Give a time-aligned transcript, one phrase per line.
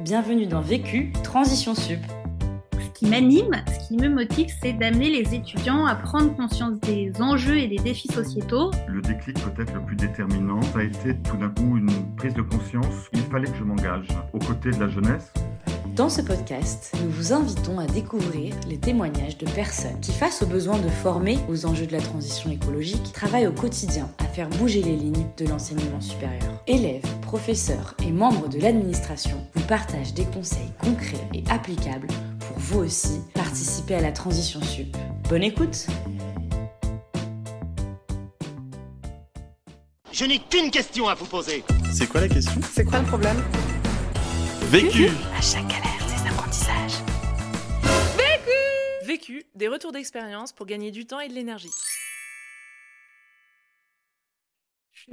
[0.00, 2.00] Bienvenue dans Vécu, Transition Sup.
[2.74, 7.10] Ce qui m'anime, ce qui me motive, c'est d'amener les étudiants à prendre conscience des
[7.18, 8.70] enjeux et des défis sociétaux.
[8.88, 12.42] Le déclic peut-être le plus déterminant, ça a été tout d'un coup une prise de
[12.42, 13.08] conscience.
[13.14, 15.32] Il fallait que je m'engage aux côtés de la jeunesse
[15.96, 20.46] dans ce podcast, nous vous invitons à découvrir les témoignages de personnes qui, face aux
[20.46, 24.82] besoins de former aux enjeux de la transition écologique, travaillent au quotidien à faire bouger
[24.82, 26.62] les lignes de l'enseignement supérieur.
[26.66, 32.08] Élèves, professeurs et membres de l'administration vous partagent des conseils concrets et applicables
[32.40, 34.94] pour vous aussi participer à la transition sup.
[35.30, 35.86] Bonne écoute
[40.12, 41.64] Je n'ai qu'une question à vous poser.
[41.90, 42.60] C'est quoi la question?
[42.70, 43.42] C'est quoi le problème?
[44.70, 45.06] Vécu
[45.38, 46.98] À chaque galère, des apprentissages.
[48.16, 51.70] Vécu Vécu, des retours d'expérience pour gagner du temps et de l'énergie.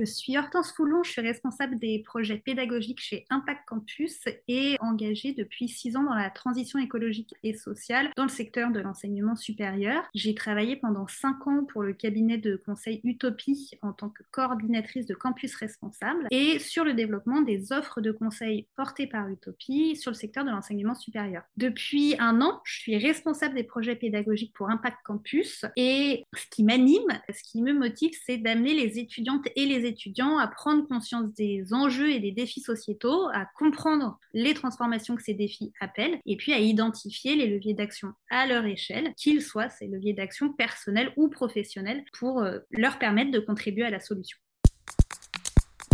[0.03, 4.19] Je suis Hortense Foulon, je suis responsable des projets pédagogiques chez Impact Campus
[4.50, 8.81] et engagée depuis six ans dans la transition écologique et sociale dans le secteur de
[8.81, 10.03] l'enseignement supérieur.
[10.13, 15.05] J'ai travaillé pendant cinq ans pour le cabinet de conseil Utopie en tant que coordinatrice
[15.05, 20.11] de campus responsable et sur le développement des offres de conseil portées par Utopie sur
[20.11, 21.44] le secteur de l'enseignement supérieur.
[21.56, 26.66] Depuis un an, je suis responsable des projets pédagogiques pour Impact Campus et ce qui
[26.66, 29.92] m'anime, ce qui me motive, c'est d'amener les étudiantes et les étudiants
[30.39, 35.33] à prendre conscience des enjeux et des défis sociétaux, à comprendre les transformations que ces
[35.33, 39.88] défis appellent, et puis à identifier les leviers d'action à leur échelle, qu'ils soient ces
[39.88, 44.38] leviers d'action personnels ou professionnels, pour euh, leur permettre de contribuer à la solution.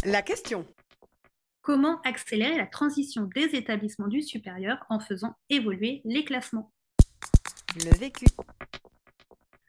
[0.05, 0.65] La question.
[1.61, 6.71] Comment accélérer la transition des établissements du supérieur en faisant évoluer les classements?
[7.75, 8.25] Le vécu.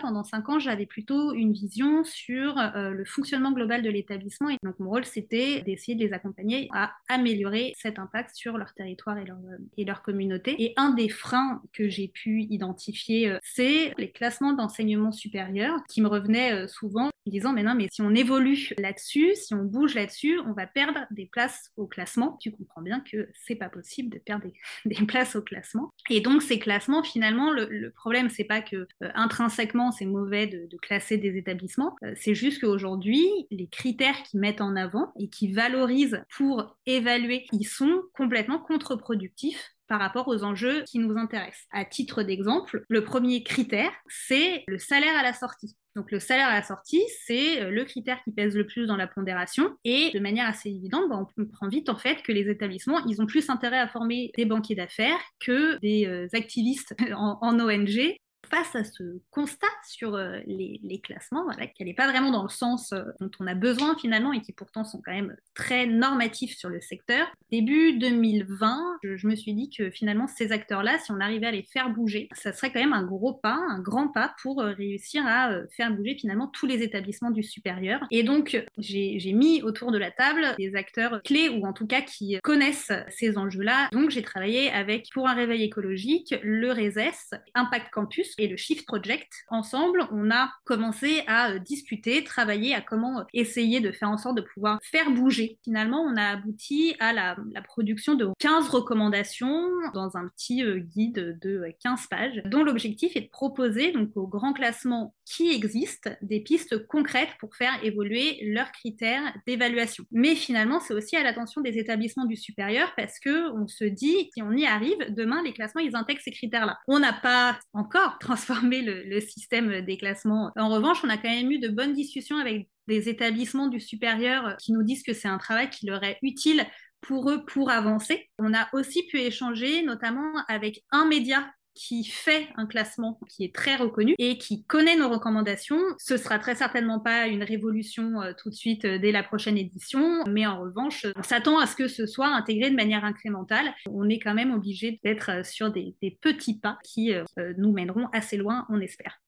[0.00, 4.48] Pendant cinq ans, j'avais plutôt une vision sur euh, le fonctionnement global de l'établissement.
[4.48, 8.72] Et donc, mon rôle, c'était d'essayer de les accompagner à améliorer cet impact sur leur
[8.72, 9.38] territoire et leur,
[9.76, 10.56] et leur communauté.
[10.58, 16.00] Et un des freins que j'ai pu identifier, euh, c'est les classements d'enseignement supérieur qui
[16.00, 19.64] me revenaient euh, souvent en disant, mais non, mais si on évolue là-dessus, si on
[19.64, 22.38] bouge là-dessus, on va perdre des places au classement.
[22.40, 24.54] Tu comprends bien que c'est pas possible de perdre des,
[24.98, 25.90] des, places au classement.
[26.08, 30.76] Et donc, ces classements, finalement, le, le problème, c'est pas que intrinsèquement, c'est mauvais de,
[30.80, 31.96] classer des établissements.
[32.02, 37.46] Euh, c'est juste qu'aujourd'hui, les critères qu'ils mettent en avant et qui valorisent pour évaluer,
[37.52, 41.66] ils sont complètement contre-productifs par rapport aux enjeux qui nous intéressent.
[41.72, 45.76] À titre d'exemple, le premier critère, c'est le salaire à la sortie.
[45.96, 49.08] Donc le salaire à la sortie, c'est le critère qui pèse le plus dans la
[49.08, 49.76] pondération.
[49.84, 53.20] Et de manière assez évidente, bah, on comprend vite en fait que les établissements, ils
[53.20, 58.14] ont plus intérêt à former des banquiers d'affaires que des euh, activistes en ONG
[58.50, 62.48] face à ce constat sur euh, les, classements, voilà, qu'elle n'est pas vraiment dans le
[62.48, 66.56] sens euh, dont on a besoin finalement et qui pourtant sont quand même très normatifs
[66.56, 67.26] sur le secteur.
[67.50, 71.52] Début 2020, je, je me suis dit que finalement ces acteurs-là, si on arrivait à
[71.52, 74.72] les faire bouger, ça serait quand même un gros pas, un grand pas pour euh,
[74.72, 78.00] réussir à faire bouger finalement tous les établissements du supérieur.
[78.10, 82.02] Et donc j'ai mis autour de la table des acteurs clés ou en tout cas
[82.02, 83.88] qui connaissent ces enjeux-là.
[83.92, 88.86] Donc j'ai travaillé avec pour un réveil écologique, le RESES, Impact Campus et le Shift
[88.86, 89.30] Project.
[89.48, 94.42] Ensemble, on a commencé à discuter, travailler à comment essayer de faire en sorte de
[94.42, 95.58] pouvoir faire bouger.
[95.62, 100.62] Finalement, on a abouti à la, la production de 15 recommandations dans un petit
[100.96, 106.10] guide de 15 pages, dont l'objectif est de proposer donc au grand classement qui existent
[106.22, 110.04] des pistes concrètes pour faire évoluer leurs critères d'évaluation.
[110.10, 114.30] Mais finalement, c'est aussi à l'attention des établissements du supérieur parce que on se dit
[114.34, 116.78] si on y arrive, demain les classements ils intègrent ces critères-là.
[116.88, 120.50] On n'a pas encore transformé le, le, système des classements.
[120.56, 124.56] En revanche, on a quand même eu de bonnes discussions avec des établissements du supérieur
[124.58, 126.66] qui nous disent que c'est un travail qui leur est utile
[127.02, 128.28] pour eux pour avancer.
[128.38, 133.54] On a aussi pu échanger notamment avec un média qui fait un classement qui est
[133.54, 135.80] très reconnu et qui connaît nos recommandations.
[135.98, 139.56] Ce sera très certainement pas une révolution euh, tout de suite euh, dès la prochaine
[139.56, 143.72] édition, mais en revanche, on s'attend à ce que ce soit intégré de manière incrémentale.
[143.88, 147.24] On est quand même obligé d'être sur des, des, petits pas qui euh,
[147.56, 149.20] nous mèneront assez loin, on espère.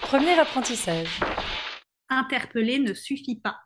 [0.00, 1.20] Premier apprentissage.
[2.08, 3.58] Interpeller ne suffit pas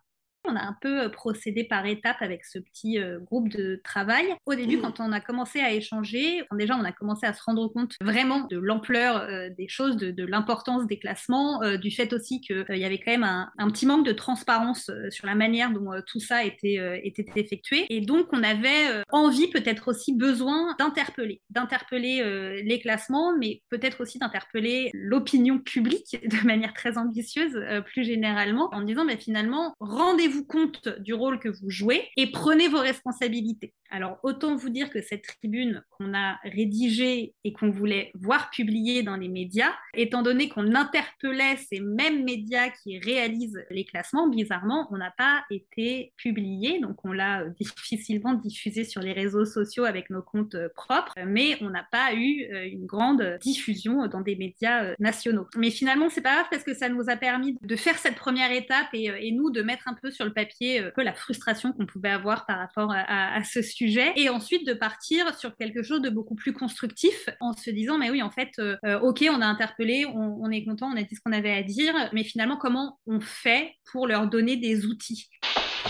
[0.49, 4.27] on a un peu procédé par étapes avec ce petit euh, groupe de travail.
[4.47, 7.69] Au début, quand on a commencé à échanger, déjà on a commencé à se rendre
[7.69, 12.13] compte vraiment de l'ampleur euh, des choses, de, de l'importance des classements, euh, du fait
[12.13, 15.71] aussi qu'il y avait quand même un, un, petit manque de transparence sur la manière
[15.71, 17.87] dont tout ça était, était effectué.
[17.91, 24.19] Et donc on avait envie, peut-être aussi besoin d'interpeller, d'interpeller les classements, mais peut-être aussi
[24.19, 30.89] d'interpeller l'opinion publique de manière très ambitieuse plus généralement, en disant mais finalement rendez-vous compte
[31.01, 33.75] du rôle que vous jouez et prenez vos responsabilités.
[33.91, 39.03] Alors, autant vous dire que cette tribune qu'on a rédigée et qu'on voulait voir publiée
[39.03, 44.89] dans les médias, étant donné qu'on interpellait ces mêmes médias qui réalisent les classements, bizarrement,
[44.91, 46.81] on n'a pas été publié.
[46.81, 51.15] Donc, on l'a euh, difficilement diffusé sur les réseaux sociaux avec nos comptes euh, propres,
[51.27, 55.47] mais on n'a pas eu euh, une grande diffusion dans des médias nationaux.
[55.57, 58.53] Mais finalement, c'est pas grave parce que ça nous a permis de faire cette première
[58.53, 61.87] étape et, nous de mettre un peu sur le papier un peu la frustration qu'on
[61.87, 64.13] pouvait avoir par rapport à, à ce sujet.
[64.17, 68.11] Et ensuite de partir sur quelque chose de beaucoup plus constructif en se disant mais
[68.11, 71.15] oui en fait euh, euh, ok on a interpellé on, est content on a dit
[71.15, 75.29] ce qu'on avait à dire mais finalement comment on fait pour leur donner des outils?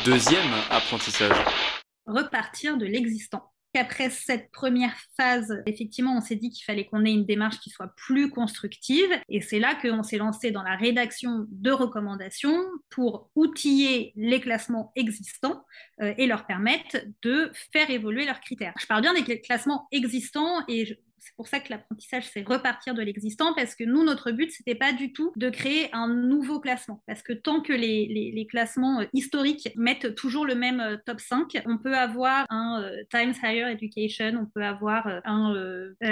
[0.05, 1.37] Deuxième apprentissage.
[2.07, 7.13] Repartir de l'existant après cette première phase, effectivement, on s'est dit qu'il fallait qu'on ait
[7.13, 9.11] une démarche qui soit plus constructive.
[9.29, 14.93] Et c'est là qu'on s'est lancé dans la rédaction de recommandations pour outiller les classements
[14.97, 15.65] existants
[16.03, 18.75] euh, et leur permettre de faire évoluer leurs critères.
[18.81, 23.03] Je parle bien des classements existants et c'est pour ça que l'apprentissage, c'est repartir de
[23.03, 27.03] l'existant, parce que nous, notre but, c'était pas du tout de créer un nouveau classement.
[27.07, 31.21] Parce que tant que les, les, classements euh, historiques mettent toujours le même euh, top
[31.21, 35.55] 5, on peut avoir un euh, Times Higher Education, on peut avoir un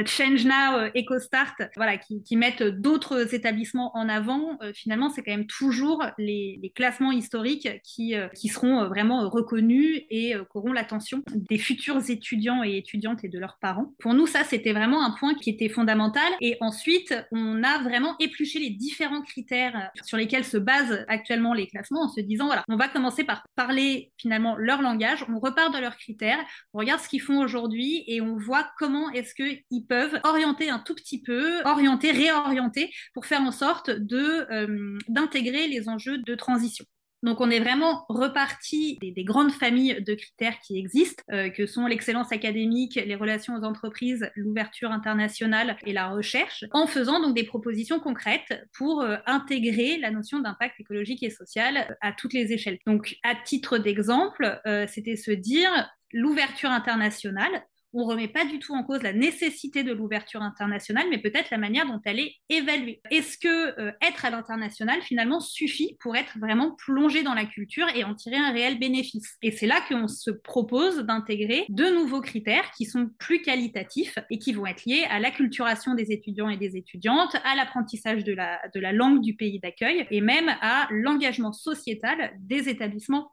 [0.06, 4.58] Change Now EcoStart, voilà, qui, qui mettent d'autres établissements en avant.
[4.74, 10.32] finalement, c'est quand même toujours les, les classements historiques qui, qui seront vraiment reconnus et
[10.32, 13.94] qui auront l'attention des futurs étudiants et étudiantes et de leurs parents.
[13.98, 16.32] Pour nous, ça, c'était vraiment un point qui était fondamental.
[16.40, 21.66] Et ensuite, on a vraiment épluché les différents critères sur lesquels se basent actuellement les
[21.66, 25.72] classements en se disant, voilà, on va commencer par parler finalement leur langage, on repart
[25.74, 26.38] de leurs critères,
[26.72, 30.78] on regarde ce qu'ils font aujourd'hui et on voit comment est-ce qu'ils peuvent orienter un
[30.78, 36.84] tout petit peu, orienter, réorienter pour faire en sorte euh, d'intégrer les enjeux de transition.
[37.26, 41.88] Donc on est vraiment reparti des, grandes familles de critères qui existent, euh, que sont
[41.88, 47.42] l'excellence académique, les relations aux entreprises, l'ouverture internationale et la recherche, en faisant donc des
[47.42, 52.78] propositions concrètes pour euh, intégrer la notion d'impact écologique et social à toutes les échelles.
[52.86, 55.70] Donc à titre d'exemple, euh, c'était se dire
[56.12, 57.64] l'ouverture internationale,
[57.96, 61.50] on ne remet pas du tout en cause la nécessité de l'ouverture internationale, mais peut-être
[61.50, 63.00] la manière dont elle est évaluée.
[63.10, 67.86] Est-ce que euh, être à l'international finalement suffit pour être vraiment plongé dans la culture
[67.94, 69.36] et en tirer un réel bénéfice?
[69.42, 74.38] Et c'est là qu'on se propose d'intégrer de nouveaux critères qui sont plus qualitatifs et
[74.38, 78.60] qui vont être liés à l'acculturation des étudiants et des étudiantes, à l'apprentissage de la,
[78.74, 83.32] de la langue du pays d'accueil et même à l'engagement sociétal des établissements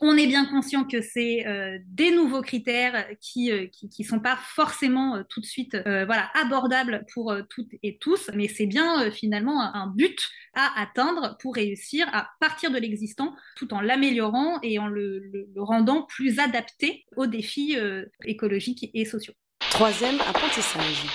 [0.00, 4.36] On est bien conscient que c'est euh, des nouveaux critères qui ne euh, sont pas
[4.36, 9.60] forcément euh, tout de suite voilà, abordables pour toutes et tous, mais c'est bien finalement
[9.60, 10.18] un, but
[10.54, 15.46] à atteindre pour réussir à partir de l'existant tout en l'améliorant et en le, le,
[15.56, 17.76] rendant plus adapté aux défis
[18.24, 19.34] écologiques et sociaux.
[19.70, 21.06] Troisième apprentissage.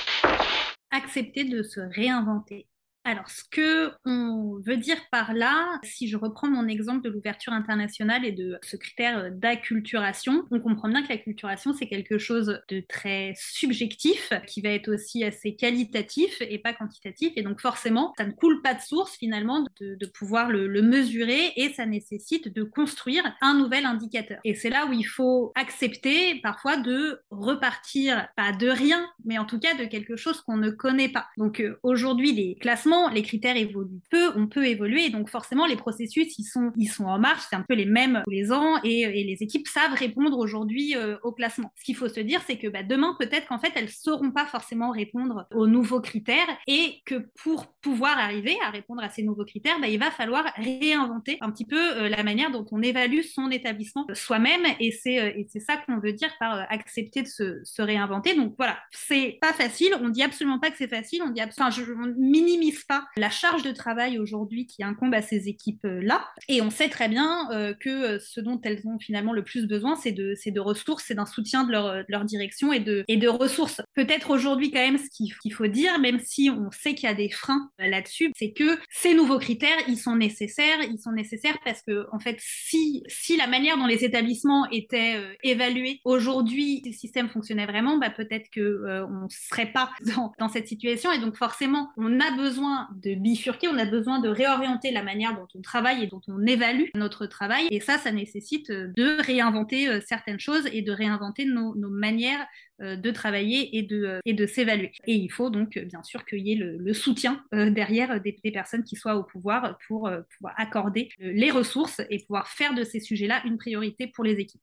[0.92, 2.68] Accepter de se réinventer.
[3.08, 7.54] Alors, ce que on veut dire par là, si je reprends mon exemple de l'ouverture
[7.54, 12.80] internationale et de ce critère d'acculturation, on comprend bien que l'acculturation, c'est quelque chose de
[12.80, 17.32] très subjectif, qui va être aussi assez qualitatif et pas quantitatif.
[17.36, 21.54] Et donc, forcément, ça ne coule pas de source, finalement, de, pouvoir le, le, mesurer
[21.58, 24.40] et ça nécessite de construire un nouvel indicateur.
[24.44, 29.46] Et c'est là où il faut accepter parfois de repartir, pas de rien, mais en
[29.46, 31.28] tout cas de quelque chose qu'on ne connaît pas.
[31.38, 35.76] Donc, euh, aujourd'hui, les classements les critères évoluent peu, on peut évoluer, donc forcément les
[35.76, 38.80] processus ils sont, ils sont en marche, c'est un peu les mêmes tous les ans,
[38.84, 41.72] et, les équipes savent répondre aujourd'hui euh, au classement.
[41.76, 44.46] Ce qu'il faut se dire, c'est que bah, demain peut-être qu'en fait elles sauront pas
[44.46, 49.46] forcément répondre aux nouveaux critères, et que pour pouvoir arriver à répondre à ces nouveaux
[49.46, 53.22] critères, bah, il va falloir réinventer un petit peu euh, la manière dont on évalue
[53.22, 57.82] son établissement soi-même, et c'est euh, ça qu'on veut dire par accepter de se, se,
[57.82, 58.36] réinventer.
[58.36, 61.70] Donc voilà, c'est pas facile, on dit absolument pas que c'est facile, on dit enfin,
[61.98, 62.84] on minimise
[63.18, 66.28] la charge de travail aujourd'hui qui incombe à ces équipes-là.
[66.48, 69.68] Et on sait très bien euh, que euh, ce dont elles ont finalement le plus
[69.68, 73.18] besoin, c'est de, de ressources, c'est d'un soutien de leur, leur, direction et de, et
[73.18, 73.82] de ressources.
[73.94, 77.16] Peut-être aujourd'hui quand même ce qu'il faut dire, même si on sait qu'il y a
[77.16, 80.82] des freins euh, là-dessus, c'est que ces nouveaux critères, ils sont nécessaires.
[80.90, 85.22] Ils sont nécessaires parce que, en fait, si, si la manière dont les établissements étaient
[85.44, 89.92] évalués aujourd'hui, si le système fonctionnait vraiment, bah, peut-être qu'on on ne serait pas
[90.40, 91.12] dans cette situation.
[91.12, 95.04] Et donc forcément, on a besoin besoin de bifurquer, on a besoin de réorienter la
[95.04, 97.68] manière dont on travaille et dont on évalue notre travail.
[97.72, 102.46] Et ça, ça nécessite de réinventer certaines choses et de réinventer nos, manières
[102.82, 104.92] de travailler et de, et de s'évaluer.
[105.06, 108.84] Et il faut donc bien sûr qu'il y ait le, soutien derrière des, des, personnes
[108.84, 113.42] qui soient au pouvoir pour pouvoir accorder les ressources et pouvoir faire de ces sujets-là
[113.46, 114.62] une priorité pour les équipes.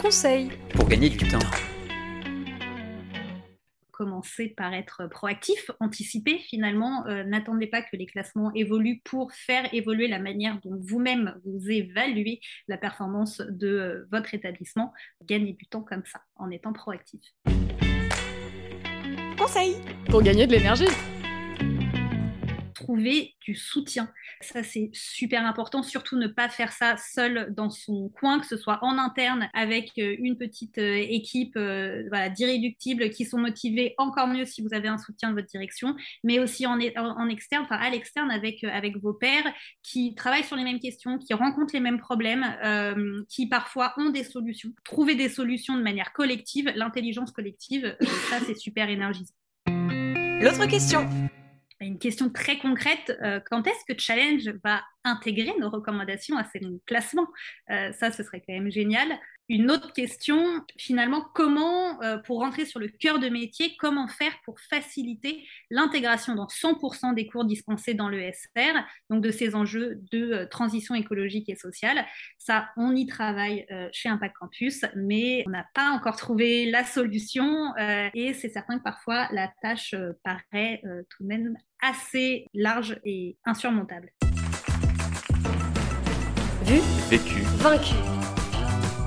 [0.00, 1.38] Conseil pour gagner du temps
[4.00, 7.06] commencer par être proactif, anticiper finalement.
[7.06, 11.70] Euh, n'attendez pas que les classements évoluent pour faire évoluer la manière dont vous-même vous
[11.70, 14.94] évaluez la performance de euh, votre établissement.
[15.26, 17.20] Gagnez du temps comme ça, en étant proactif.
[19.36, 19.76] Conseil
[20.08, 20.88] pour gagner de l'énergie
[22.90, 24.10] trouver du soutien.
[24.40, 25.82] Ça, c'est super important.
[25.84, 29.92] Surtout ne pas faire ça seul dans son coin, que ce soit en interne avec
[29.98, 34.88] euh, une petite euh, équipe euh, d'irréductibles qui sont motivés encore mieux si vous avez
[34.88, 35.94] un soutien de votre direction,
[36.24, 39.52] mais aussi en, externe, enfin à l'externe avec, avec vos pairs
[39.84, 42.44] qui travaillent sur les mêmes questions, qui rencontrent les mêmes problèmes,
[43.28, 44.70] qui parfois ont des solutions.
[44.84, 49.34] Trouver des solutions de manière collective, l'intelligence collective, ça, c'est super énergisant.
[49.66, 51.08] L'autre question
[51.86, 56.60] une question très concrète, euh, quand est-ce que Challenge va intégrer nos recommandations à ces
[56.86, 57.28] classements
[57.70, 59.08] euh, Ça, ce serait quand même génial.
[59.50, 64.30] Une autre question, finalement, comment, euh, pour rentrer sur le cœur de métier, comment faire
[64.44, 68.78] pour faciliter l'intégration dans 100% des cours dispensés dans l'ESR,
[69.10, 72.06] donc de ces enjeux de euh, transition écologique et sociale?
[72.38, 76.84] Ça, on y travaille euh, chez Impact Campus, mais on n'a pas encore trouvé la
[76.84, 77.74] solution
[78.14, 84.12] et c'est certain que parfois la tâche paraît tout de même assez large et insurmontable.
[86.64, 86.80] Vu,
[87.10, 88.19] vécu, vaincu.